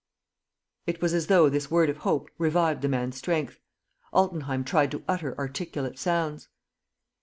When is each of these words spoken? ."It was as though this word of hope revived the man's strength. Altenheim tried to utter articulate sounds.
."It 0.87 0.99
was 0.99 1.13
as 1.13 1.27
though 1.27 1.47
this 1.47 1.69
word 1.69 1.87
of 1.87 1.97
hope 1.97 2.31
revived 2.39 2.81
the 2.81 2.87
man's 2.89 3.17
strength. 3.17 3.59
Altenheim 4.11 4.63
tried 4.65 4.89
to 4.89 5.03
utter 5.07 5.37
articulate 5.37 5.99
sounds. 5.99 6.47